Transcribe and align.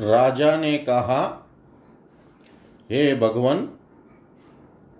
राजा 0.00 0.56
ने 0.56 0.78
कहा, 0.78 1.50
हे 2.90 3.14
भगवान, 3.14 3.70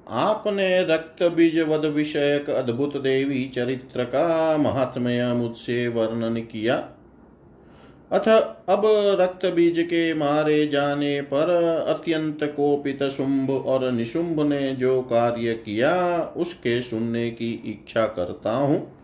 आपने 0.09 0.83
रक्त 0.83 1.23
बीज 1.23 1.59
वध 1.59 1.85
विषयक 1.85 2.51
अद्भुत 2.51 2.97
देवी 2.97 3.49
चरित्र 3.49 4.05
का 4.05 4.57
महात्म्य 4.57 5.33
मुझसे 5.33 5.89
वर्णन 5.89 6.37
किया। 6.37 6.89
अथ, 8.13 8.29
अब 8.69 8.83
रक्त 9.21 9.47
बीज 9.47 9.79
के 9.79 10.15
मारे 10.15 10.67
जाने 10.67 11.21
पर 11.21 11.51
अत्यंत 11.89 12.45
कोपित 12.45 13.03
शुंभ 13.03 13.51
और 13.51 13.93
निशुंभ 13.93 14.41
ने 14.41 14.75
जो 14.75 15.03
कार्य 15.03 15.55
किया, 15.55 16.23
उसके 16.37 16.83
सुनने 16.83 17.31
की 17.31 17.51
इच्छा 17.51 18.07
करता 18.07 18.53
हूँ। 18.53 18.99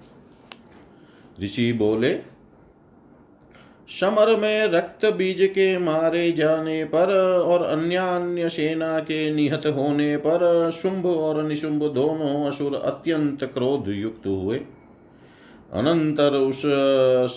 ऋषि 1.43 1.73
बोले 1.73 2.40
समर 3.91 4.37
में 4.37 4.67
रक्त 4.67 5.05
बीज 5.07 5.39
के 5.41 5.79
मारे 5.79 6.33
जाने 6.33 6.85
पर 6.85 7.13
और 7.47 7.63
अन्य 7.63 7.97
अन्य 7.97 8.49
सेना 8.49 8.99
के 8.99 9.31
निहत 9.35 9.67
होने 9.67 10.17
पर 10.17 10.71
शुंभ 10.71 11.07
और 11.07 11.43
निशुंभ 11.43 11.83
दोनों 11.85 12.47
असुर 12.47 12.75
अत्यंत 12.75 13.45
क्रोध 13.45 13.89
युक्त 13.89 14.27
हुए। 14.27 14.61
अनंतर 15.73 16.35
उस 16.35 16.63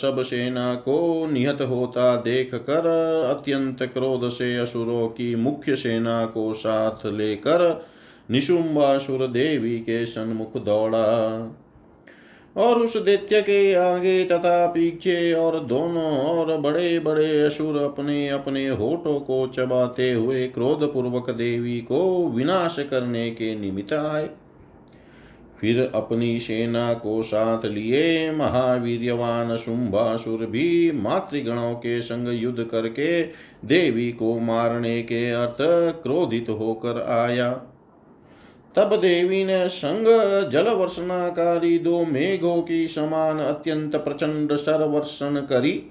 सब 0.01 0.21
सेना 0.21 0.73
को 0.75 1.27
निहत 1.31 1.61
होता 1.61 2.15
देख 2.15 2.55
कर 2.55 2.87
अत्यंत 3.29 3.83
क्रोध 3.83 4.29
से 4.29 4.57
असुरों 4.57 5.07
की 5.07 5.35
मुख्य 5.35 5.75
सेना 5.75 6.25
को 6.25 6.53
साथ 6.53 7.05
लेकर 7.05 7.85
निशुंबासुर 8.31 9.27
देवी 9.27 9.77
के 9.79 10.05
सन्मुख 10.05 10.57
दौड़ा। 10.65 11.05
और 12.57 12.81
उस 12.81 12.97
दैत्य 12.97 13.41
के 13.41 13.73
आगे 13.73 14.23
तथा 14.25 14.67
पीछे 14.67 15.33
और 15.33 15.59
दोनों 15.59 16.11
और 16.17 16.57
बड़े 16.57 16.99
बड़े 16.99 17.41
असुर 17.41 17.77
अपने 17.77 18.29
अपने 18.29 18.67
होठों 18.67 19.19
को 19.19 19.47
चबाते 19.47 20.11
हुए 20.13 20.47
क्रोध 20.47 20.93
पूर्वक 20.93 21.29
देवी 21.29 21.79
को 21.81 22.27
विनाश 22.27 22.75
करने 22.79 23.29
के 23.31 23.55
निमित्त 23.55 23.93
आए। 23.93 24.29
फिर 25.61 25.91
अपनी 25.95 26.39
सेना 26.39 26.93
को 26.93 27.23
साथ 27.23 27.65
लिए 27.65 28.31
महावीरवान 28.31 29.55
शुंभासुर 29.57 30.45
भी 30.45 30.91
मातृगणों 30.91 31.73
के 31.75 32.01
संग 32.01 32.27
युद्ध 32.33 32.63
करके 32.63 33.21
देवी 33.65 34.11
को 34.11 34.39
मारने 34.39 35.01
के 35.03 35.29
अर्थ 35.31 35.57
क्रोधित 36.03 36.49
होकर 36.49 37.01
आया। 37.09 37.51
तब 38.75 38.95
देवी 38.95 39.43
ने 39.45 39.67
संग 39.69 40.05
जल 40.49 40.67
वर्षणाकारी 40.67 41.79
दो 41.79 42.05
मेघों 42.05 42.61
की 42.61 42.87
समान 42.87 43.39
अत्यंत 43.39 43.95
प्रचंड 43.95 44.55
सरवर्षण 44.55 45.39
करी। 45.41 45.83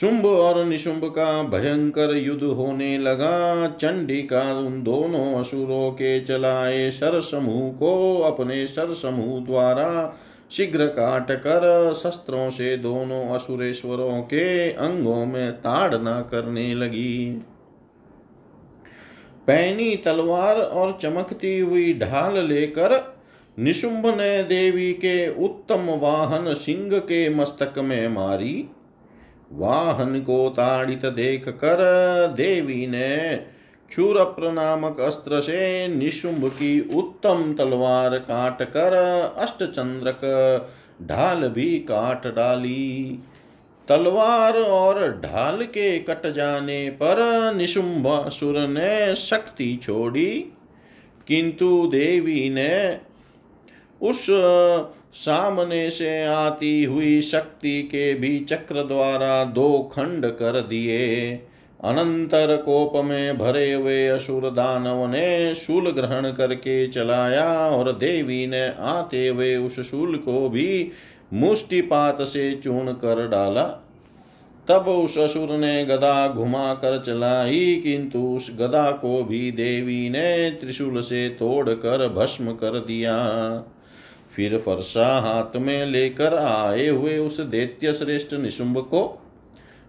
शुंभ 0.00 0.26
और 0.26 0.64
निशुंभ 0.64 1.04
का 1.04 1.42
भयंकर 1.42 2.16
युद्ध 2.16 2.42
होने 2.42 2.98
लगा। 2.98 3.66
चंडी 3.68 4.22
का 4.22 4.58
उन 4.58 4.82
दोनों 4.82 5.34
असुरों 5.34 5.90
के 5.90 6.20
चलाए 6.20 6.90
सर 6.90 7.20
समूह 7.20 7.70
को 7.72 8.18
अपने 8.20 8.66
सर 8.66 8.92
समूह 8.92 9.44
द्वारा 9.44 10.16
शीघ्र 10.50 10.86
काट 10.86 11.30
कर 11.32 11.92
शस्त्रों 11.94 12.50
से 12.50 12.76
दोनों 12.76 13.24
असुरेश्वरों 13.26 14.20
के 14.22 14.70
अंगों 14.70 15.24
में 15.26 15.52
ताड़ना 15.52 16.20
करने 16.20 16.74
लगी। 16.74 17.42
पैनी 19.46 19.96
तलवार 19.96 20.56
और 20.56 20.98
चमकती 21.02 21.58
हुई 21.58 21.92
ढाल 21.94 22.38
लेकर 22.38 22.92
निशुंभ 23.58 24.06
ने 24.06 24.42
देवी 24.42 24.92
के 24.92 25.44
उत्तम 25.44 25.90
वाहन 26.00 26.54
सिंह 26.54 26.98
के 26.98 27.28
मस्तक 27.28 27.78
में 27.78 28.08
मारी। 28.08 28.68
वाहन 29.52 30.20
को 30.20 30.48
ताड़ित 30.48 31.06
देख 31.06 31.48
कर 31.48 31.76
देवी 32.36 32.86
ने 32.86 33.36
क्षुरप्र 33.90 34.52
नामक 34.52 35.00
अस्त्र 35.00 35.40
से 35.40 35.88
निशुंभ 35.88 36.48
की 36.48 36.80
उत्तम 36.94 37.54
तलवार 37.58 38.18
काट 38.18 38.62
कर 38.62 38.94
अष्टचंद्रक 39.38 40.20
ढाल 41.02 41.48
भी 41.48 41.78
काट 41.78 42.26
डाली। 42.26 43.18
तलवार 43.88 44.58
और 44.58 45.20
ढाल 45.24 45.64
के 45.64 45.98
कट 45.98 46.26
जाने 46.26 46.90
पर 46.90 47.16
निशुंभ 47.56 48.28
सुर 48.28 48.68
ने 48.68 49.14
शक्ति 49.14 49.80
छोड़ी। 49.82 50.52
किंतु 51.26 51.86
देवी 51.86 52.50
ने 52.50 52.98
उस 54.02 54.26
सामने 55.14 55.90
से 55.90 56.24
आती 56.24 56.84
हुई 56.84 57.20
शक्ति 57.20 57.82
के 57.82 58.14
भी 58.14 58.38
चक्र 58.40 58.84
द्वारा 58.84 59.44
दो 59.44 59.90
खंड 59.92 60.26
कर 60.26 60.60
दिए। 60.60 61.34
अनंतर 61.84 62.56
कोप 62.56 62.92
में 63.04 63.38
भरे 63.38 63.72
हुए 63.72 64.06
असुर 64.06 64.42
दानव 64.50 65.06
ने 65.06 65.54
शूल 65.54 65.90
ग्रहण 65.90 66.30
करके 66.32 66.86
चलाया 66.86 67.68
और 67.68 67.92
देवी 67.92 68.46
ने 68.46 68.68
आते 68.78 69.28
हुए 69.28 69.56
उस 69.56 69.80
शूल 69.80 70.16
को 70.16 70.48
भी 70.48 70.90
मुष्टिपात 71.32 72.22
से 72.22 72.52
चूर्ण 72.54 72.92
कर 72.92 73.28
डाला। 73.28 73.62
तब 74.68 74.88
उस 74.88 75.18
असुर 75.18 75.48
ने 75.52 75.84
गदा 75.84 76.28
घुमा 76.28 76.74
कर 76.74 77.02
चलाई, 77.02 77.76
किंतु 77.76 78.18
उस 78.18 78.50
गदा 78.58 78.90
को 78.90 79.24
भी 79.24 79.50
देवी 79.52 80.08
ने 80.10 80.50
त्रिशूल 80.50 81.00
से 81.00 81.28
तोड़ 81.28 81.70
कर 81.70 82.08
भस्म 82.08 82.52
कर 82.52 82.78
दिया। 82.78 83.16
फिर 84.36 84.58
फरसा 84.58 85.06
हाथ 85.20 85.60
में 85.60 85.86
लेकर 85.86 86.34
आए 86.34 86.88
हुए 86.88 87.18
उस 87.18 87.40
दैत्य 87.40 87.92
श्रेष्ठ 87.92 88.34
निशुंभ 88.34 88.78
को 88.78 89.20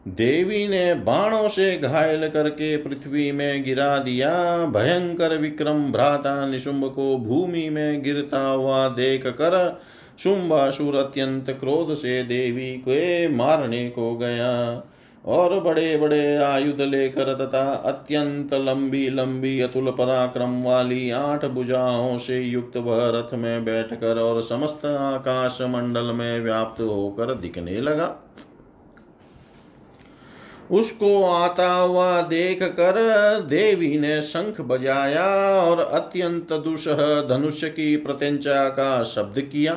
देवी 0.08 0.68
ने 0.68 0.94
बाणों 0.94 1.48
से 1.48 1.78
घायल 1.78 2.28
करके 2.30 2.78
पृथ्वी 2.78 3.32
में 3.32 3.64
गिरा 3.64 3.98
दिया। 3.98 4.58
भयंकर 4.66 5.38
विक्रम 5.38 5.92
भ्राता 5.92 6.48
निशुंभ 6.48 6.86
को 6.86 7.18
भूमि 7.18 7.70
में 7.70 8.02
गिरता 8.04 8.48
हुआ 8.48 8.88
देख 8.88 9.28
कर 9.28 9.82
शुंभासुर 10.20 10.96
अत्यंत 10.96 11.50
क्रोध 11.50 11.94
से 11.94 12.24
देवी 12.24 12.84
को 12.88 13.36
मारने 13.36 13.90
को 13.90 14.16
गया 14.16 14.84
और 15.26 15.60
बड़े 15.60 15.98
बड़े 15.98 16.36
आयुध 16.36 16.82
लेकर 16.82 17.34
तथा 17.34 17.74
अत्यंत 17.74 18.54
लंबी 18.54 19.10
लंबी 19.10 19.60
अतुल 19.62 19.90
पराक्रम 19.90 20.64
वाली 20.64 21.10
आठ 21.10 21.46
भुजाओं 21.46 22.18
से 22.18 22.42
युक्त 22.42 22.78
वह 22.78 23.00
रथ 23.10 23.34
में 23.34 23.66
बैठकर 23.66 24.20
और 24.20 24.42
समस्त 24.42 24.86
आकाश 24.86 25.58
मंडल 25.62 26.14
में 26.14 26.40
व्याप्त 26.40 26.82
होकर 26.82 27.34
दिखने 27.36 27.82
लगा। 27.82 28.16
उसको 30.72 31.24
आता 31.26 31.74
हुआ 31.74 32.22
देख 32.22 32.64
कर 32.64 32.96
देवी 33.50 34.00
ने 34.00 34.22
शंख 34.22 34.62
बजाया 34.62 35.26
और 35.62 35.80
अत्यंत 35.80 36.54
दुसह 36.54 37.22
धनुष 37.22 37.64
की 37.64 37.96
प्रत्यंचा 37.96 38.70
का 38.70 39.04
शब्द 39.04 39.42
किया। 39.42 39.74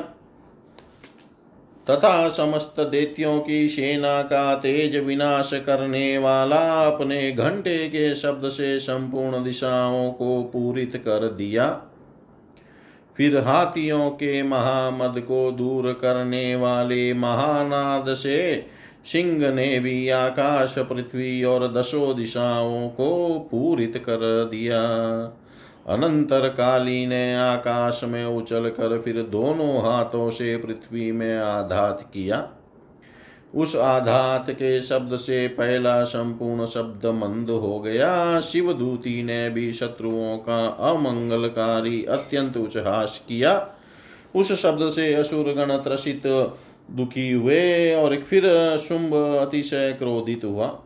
तथा 1.89 2.27
समस्त 2.27 2.75
देतियों 2.79 3.39
की 3.39 3.67
सेना 3.67 4.21
का 4.21 4.55
तेज 4.55 4.97
विनाश 4.97 5.51
करने 5.53 6.17
वाला 6.17 6.87
अपने 6.87 7.31
घंटे 7.31 7.77
के 7.87 8.15
शब्द 8.15 8.49
से 8.49 8.79
संपूर्ण 8.79 9.43
दिशाओं 9.43 10.11
को 10.11 10.43
पूरित 10.43 10.95
कर 10.95 11.27
दिया। 11.27 11.81
फिर 13.17 13.37
हाथियों 13.37 14.09
के 14.09 14.43
महामद 14.43 15.19
को 15.19 15.51
दूर 15.51 15.93
करने 15.93 16.55
वाले 16.55 17.13
महानाद 17.13 18.13
से 18.13 18.65
सिंह 19.05 19.49
ने 19.49 19.79
भी 19.79 20.09
आकाश, 20.09 20.75
पृथ्वी 20.77 21.43
और 21.43 21.73
दशो 21.73 22.13
दिशाओं 22.13 22.89
को 22.89 23.39
पूरित 23.51 23.97
कर 23.97 24.45
दिया। 24.45 24.81
अनंतर 25.87 26.49
काली 26.49 27.05
ने 27.05 27.35
आकाश 27.35 28.01
में 28.03 28.25
उछल 28.25 28.69
कर 28.69 29.01
फिर 29.01 29.21
दोनों 29.21 29.81
हाथों 29.81 30.29
से 30.29 30.57
पृथ्वी 30.57 31.11
में 31.11 31.39
आघात 31.39 32.11
किया। 32.13 32.49
उस 33.55 33.75
आघात 33.75 34.49
के 34.49 34.81
शब्द 34.81 35.15
से 35.15 35.47
पहला 35.47 36.03
संपूर्ण 36.03 36.65
शब्द 36.65 37.05
मंद 37.05 37.49
हो 37.49 37.79
गया। 37.79 38.39
शिवदूती 38.39 39.23
ने 39.23 39.49
भी 39.49 39.73
शत्रुओं 39.73 40.37
का 40.37 40.67
अमंगलकारी, 40.67 42.03
अत्यंत 42.03 42.57
उच्चहास 42.57 43.21
किया। 43.27 43.69
उस 44.35 44.61
शब्द 44.61 44.89
से 44.89 45.13
असुर 45.13 45.53
गण 45.53 45.77
त्रसित 45.77 46.53
दुखी 46.89 47.31
हुए 47.31 47.93
और 47.95 48.15
फिर 48.15 48.43
शुंभ 48.77 49.13
अतिशय 49.15 49.95
क्रोधित 49.97 50.45
हुआ। 50.45 50.79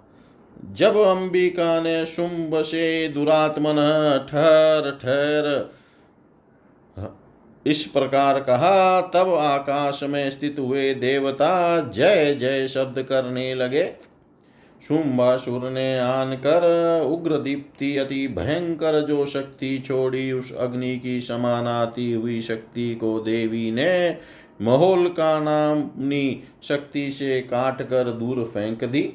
जब 0.71 0.97
अंबिका 0.97 1.81
ने 1.81 2.05
शुंभ 2.05 2.61
से 2.61 3.07
दुरात्मन 3.07 3.75
ठहर 4.29 4.91
ठहर 5.01 5.73
इस 7.65 7.83
प्रकार 7.85 8.39
कहा, 8.39 9.01
तब 9.01 9.33
आकाश 9.33 10.03
में 10.03 10.29
स्थित 10.29 10.55
हुए 10.59 10.93
देवता 10.93 11.79
जय 11.89 12.35
जय 12.35 12.67
शब्द 12.67 13.01
करने 13.03 13.53
लगे। 13.55 13.85
शुंभासुर 14.87 15.69
ने 15.69 15.99
आन 15.99 16.35
कर 16.35 16.65
उग्र 17.07 17.37
दीप्ति 17.37 17.97
अति 17.97 18.27
भयंकर 18.27 18.99
जो 19.01 19.25
शक्ति 19.25 19.83
छोड़ी, 19.87 20.31
उस 20.31 20.53
अग्नि 20.55 20.99
की 20.99 21.21
समान 21.21 21.67
आती 21.67 22.11
हुई 22.11 22.41
शक्ति 22.41 22.95
को 22.95 23.19
देवी 23.19 23.71
ने 23.71 24.17
महोल 24.61 25.07
का 25.07 25.39
नामनी 25.39 26.43
शक्ति 26.63 27.09
से 27.11 27.41
काट 27.41 27.81
कर 27.81 28.11
दूर 28.11 28.43
फेंक 28.43 28.83
दी। 28.83 29.13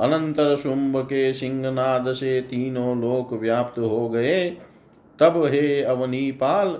अनंतर 0.00 0.56
शुंभ 0.56 0.98
के 0.98 1.32
सिंहनाद 1.32 2.12
से 2.12 2.40
तीनों 2.40 3.00
लोक 3.00 3.32
व्याप्त 3.32 3.78
हो 3.78 4.08
गए। 4.08 4.50
तब 5.18 5.44
हे 5.44 5.82
अवनीपाल 5.82 6.78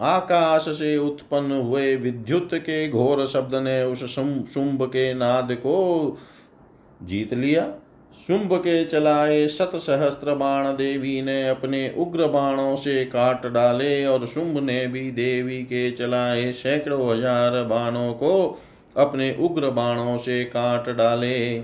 आकाश 0.00 0.62
से 0.62 0.96
उत्पन्न 0.96 1.52
हुए 1.52 1.96
विद्युत 1.96 2.50
के 2.54 2.88
घोर 2.88 3.26
शब्द 3.26 3.54
ने 3.54 3.82
उस 3.84 4.04
शुंभ 4.04 4.82
के 4.82 5.14
नाद 5.14 5.52
को 5.52 6.16
जीत 7.02 7.34
लिया। 7.34 7.74
शुंभ 8.12 8.52
के 8.54 8.84
चलाए 8.84 9.46
सत 9.46 9.70
सहस्त्र 9.74 10.34
बाण 10.34 10.66
देवी 10.66 11.20
ने 11.22 11.48
अपने 11.48 11.88
उग्र 11.98 12.26
बाणों 12.26 12.76
से 12.76 13.04
काट 13.04 13.46
डाले 13.46 14.04
और 14.06 14.26
शुंभ 14.26 14.58
ने 14.58 14.86
भी 14.86 15.10
देवी 15.10 15.62
के 15.62 15.90
चलाए 15.90 16.52
सैकड़ों 16.52 17.10
हज़ार 17.10 17.62
बाणों 17.64 18.12
को 18.12 18.58
अपने 18.96 19.36
उग्र 19.40 19.70
बाणों 19.70 20.16
से 20.16 20.44
काट 20.44 20.88
डाले। 20.88 21.62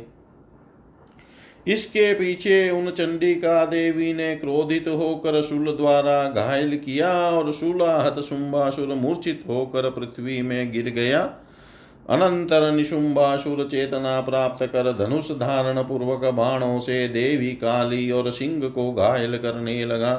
इसके 1.66 2.12
पीछे 2.14 2.70
उन 2.70 2.90
चंडिका 2.90 3.64
देवी 3.66 4.12
ने 4.12 4.34
क्रोधित 4.36 4.88
होकर 4.88 5.40
शूल 5.42 5.72
द्वारा 5.76 6.22
घायल 6.30 6.76
किया 6.76 7.12
और 7.30 7.52
शूलाहत 7.52 8.20
शुंबासुर 8.20 8.94
मूर्छित 8.94 9.44
होकर 9.48 9.90
पृथ्वी 9.90 10.42
में 10.42 10.72
गिर 10.72 10.90
गया। 10.90 11.24
अनंतर 12.10 12.70
निशुंबासुर 12.72 13.64
चेतना 13.64 14.20
प्राप्त 14.20 14.64
कर 14.66 14.92
धनुष 14.92 15.30
धारण 15.32 15.82
पूर्वक 15.82 16.24
बाणों 16.34 16.78
से 16.80 17.06
देवी 17.08 17.52
काली 17.54 18.10
और 18.10 18.30
सिंह 18.30 18.68
को 18.68 18.92
घायल 18.92 19.36
करने 19.38 19.84
लगा। 19.84 20.14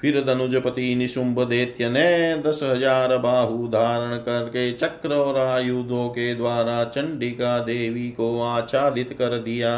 फिर 0.00 0.20
धनुजपति 0.24 0.94
निशुंभ 0.94 1.40
दैत्य 1.40 1.88
ने 1.88 2.36
दस 2.42 2.60
हज़ार 2.62 3.16
बाहु 3.18 3.66
धारण 3.68 4.16
करके 4.18 4.70
चक्र 4.72 5.14
और 5.14 5.38
आयुधों 5.38 6.08
के 6.08 6.34
द्वारा 6.34 6.82
चंडिका 6.84 7.58
देवी 7.58 8.08
को 8.10 8.42
आच्छादित 8.42 9.12
कर 9.12 9.38
दिया। 9.38 9.76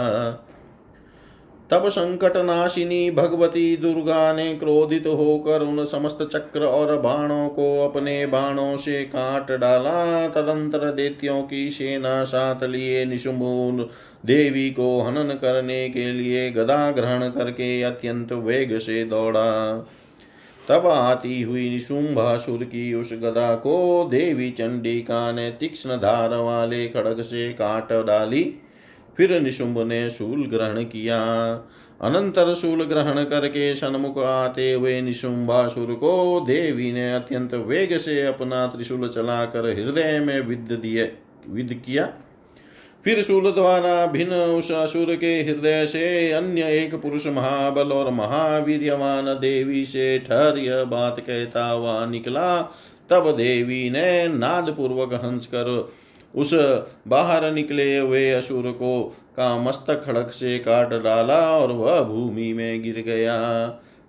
तब 1.70 1.88
संकट 1.88 2.37
नाशिनी 2.37 3.11
भगवती 3.11 3.76
दुर्गा 3.76 4.32
ने 4.32 4.55
क्रोधित 4.55 5.06
होकर 5.06 5.62
उन 5.62 5.85
समस्त 5.85 6.19
चक्र 6.32 6.65
और 6.65 6.97
बाणों 6.99 7.49
को 7.49 7.88
अपने 7.88 8.26
बाणों 8.26 8.76
से 8.76 9.03
काट 9.05 9.53
डाला। 9.53 10.29
तदंतर 10.29 10.79
देत्यों 10.79 11.43
की 11.43 11.70
सेना 11.70 12.25
साथ 12.25 12.65
लिए 12.65 13.05
निशुम्भ 13.05 13.88
देवी 14.26 14.70
को 14.70 15.00
हनन 15.00 15.35
करने 15.35 15.88
के 15.88 16.12
लिए 16.12 16.50
गदा 16.50 16.91
ग्रहण 16.91 17.29
करके 17.29 17.82
अत्यंत 17.82 18.32
वेग 18.32 18.79
से 18.79 19.05
दौड़ा। 19.05 19.76
तब 20.69 20.87
आती 20.87 21.43
हुई 21.43 21.71
निशुंभासुर 21.71 22.64
की 22.64 22.94
उस 22.94 23.12
गदा 23.12 23.55
को 23.55 24.09
देवी 24.11 24.50
चंडिका 24.50 25.32
ने 25.32 25.50
तीक्ष्ण 25.50 25.97
धार 25.97 26.35
वाले 26.35 26.88
खड़ग 26.88 27.23
से 27.23 27.53
काट 27.53 27.93
डाली। 27.93 28.55
फिर 29.19 29.41
निशुंभ 29.41 29.79
ने 29.79 30.09
शूल 30.11 30.47
ग्रहण 30.47 30.82
किया। 30.85 31.19
अनंतर 32.03 32.55
शूल 32.55 32.85
ग्रहण 32.85 33.23
करके 33.25 33.75
सन्मुख 33.75 34.19
आते 34.19 34.73
हुए 34.73 35.00
निशुंभासुर 35.00 35.93
को 35.94 36.41
देवी 36.41 36.93
ने 36.93 37.12
अत्यंत 37.15 37.55
वेग 37.55 37.97
से 37.97 38.20
अपना 38.23 38.67
त्रिशूल 38.67 39.09
चलाकर 39.09 39.69
हृदय 39.69 40.19
में 40.20 40.41
विद 40.41 40.79
दिए 40.82 41.12
विद 41.49 41.82
किया। 41.87 42.09
फिर 43.05 43.23
शूल 43.23 43.50
द्वारा 43.53 44.06
भिन्न 44.06 44.32
उस 44.32 44.70
असुर 44.73 45.15
के 45.17 45.35
हृदय 45.43 45.87
से 45.87 46.32
अन्य 46.32 46.62
एक 46.79 46.94
पुरुष 46.94 47.26
महाबल 47.26 47.93
और 47.93 48.11
महावीरवान 48.11 49.26
देवी 49.26 49.85
से 49.85 50.19
ठहर 50.19 50.59
यह 50.59 50.85
बात 50.85 51.21
कहता 51.21 51.67
हुआ 51.67 52.05
निकला। 52.06 52.61
तब 53.11 53.31
देवी 53.37 53.88
ने 53.91 54.29
नाद 54.29 54.75
पूर्वक 54.76 55.14
हंस 55.14 55.47
कर 55.47 55.88
उस 56.34 56.50
बाहर 57.08 57.52
निकले 57.52 57.98
हुए 57.98 58.30
असुर 58.30 58.70
को 58.70 59.02
का 59.36 59.58
मस्तक 59.58 60.04
खड़क 60.04 60.30
से 60.30 60.58
काट 60.58 61.02
डाला 61.02 61.58
और 61.58 61.72
वह 61.72 62.00
भूमि 62.00 62.52
में 62.52 62.82
गिर 62.82 63.02
गया। 63.06 63.36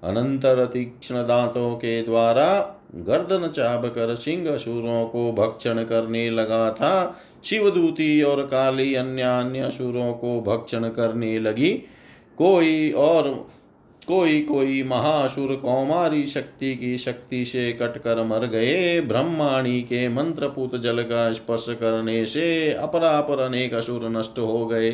अनंतर 0.03 0.65
तीक्ष्ण 0.65 1.15
दांतों 1.15 1.75
के 1.75 2.01
द्वारा 2.01 2.75
गर्दन 2.95 3.47
चाब 3.47 3.85
कर 3.85 4.15
सिंह 4.15 4.51
असुरों 4.51 5.05
को 5.05 5.31
भक्षण 5.31 5.83
करने 5.83 6.29
लगा 6.29 6.71
था। 6.71 7.19
शिवदूती 7.43 8.21
और 8.21 8.41
काली 8.41 8.95
अन्य 8.95 9.21
अन्य 9.21 9.59
असुरों 9.59 10.13
को 10.13 10.41
भक्षण 10.41 10.89
करने 10.89 11.39
लगी। 11.39 11.71
कोई 12.37 12.91
और 12.91 13.47
कोई 14.07 14.41
कोई 14.41 14.83
महासुर 14.83 15.55
कौमारी 15.55 16.25
शक्ति 16.27 16.75
की 16.75 16.97
शक्ति 16.97 17.45
से 17.45 17.71
कटकर 17.73 18.23
मर 18.23 18.45
गए। 18.45 19.01
ब्रह्माणी 19.01 19.81
के 19.81 20.09
मंत्रपूत 20.09 20.75
जल 20.75 21.01
का 21.03 21.33
स्पर्श 21.33 21.65
करने 21.69 22.25
से 22.25 22.73
अपरापर 22.73 23.39
अनेक 23.39 23.73
असुर 23.73 24.09
नष्ट 24.09 24.39
हो 24.39 24.65
गए। 24.65 24.91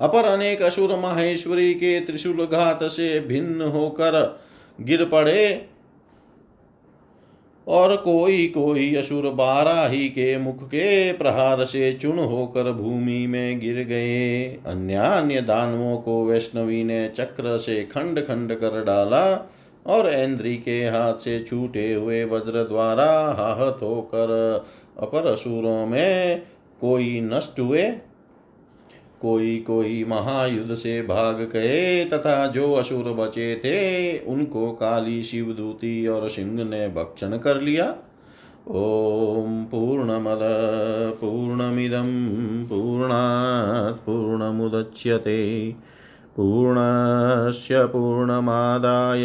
अपर 0.00 0.24
अनेक 0.24 0.62
असुर 0.62 0.96
माहेश्वरी 0.96 1.74
के 1.74 2.00
त्रिशूल 2.00 2.46
घात 2.46 2.84
से 2.84 3.20
भिन्न 3.20 3.62
होकर 3.62 4.40
गिर 4.80 5.04
पड़े। 5.04 5.68
और 7.68 7.96
कोई 7.96 8.46
कोई 8.46 8.94
असुर 8.94 9.28
बाराही 9.30 10.08
के 10.08 10.38
मुख 10.38 10.64
के 10.64 11.12
प्रहार 11.12 11.64
से 11.64 11.92
चुन 11.92 12.18
होकर 12.18 12.72
भूमि 12.72 13.26
में 13.26 13.60
गिर 13.60 13.84
गए। 13.84 14.42
अन्य 14.66 14.94
अन्य 14.94 15.40
दानवों 15.40 15.96
को 15.96 16.24
वैष्णवी 16.26 16.84
ने 16.84 17.08
चक्र 17.08 17.56
से 17.58 17.82
खंड 17.84 18.20
खंड 18.20 18.54
कर 18.54 18.84
डाला 18.84 19.50
और 19.86 20.08
ऐन्द्री 20.08 20.56
के 20.56 20.80
हाथ 20.84 21.14
से 21.14 21.40
छूटे 21.40 21.92
हुए 21.94 22.24
वज्र 22.24 22.64
द्वारा 22.64 23.10
आहत 23.28 23.78
होकर 23.82 24.64
अपर 24.98 25.26
असुरों 25.26 25.86
में 25.86 26.42
कोई 26.80 27.20
नष्ट 27.20 27.60
हुए। 27.60 27.92
कोई 29.22 29.58
कोई 29.58 30.04
महायुद्ध 30.04 30.74
से 30.74 31.02
भाग 31.02 31.50
गए 31.52 32.04
तथा 32.04 32.46
जो 32.46 32.72
असुर 32.72 33.12
बचे 33.12 33.56
थे, 33.56 34.18
उनको 34.18 34.72
काली 34.72 35.22
शिवदूती 35.22 36.06
और 36.06 36.28
सिंह 36.28 36.64
ने 36.64 36.88
भक्षण 36.88 37.38
कर 37.38 37.60
लिया। 37.60 37.96
ॐ 38.68 39.64
पूर्णमद, 39.64 40.38
पूर्णमिदं, 41.20 42.64
पूर्णात् 42.64 44.06
पूर्णमुदच्यते। 44.06 45.74
पूर्णस्य 46.36 47.86
पूर्णमादाय, 47.86 49.24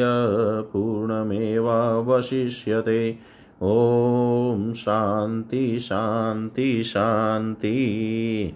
पूर्णमेवावशिष्यते। 0.73 3.17
ॐ 3.63 4.73
शान्ति 4.73 5.79
शान्ति 5.79 6.83
शान्ति। 6.83 8.53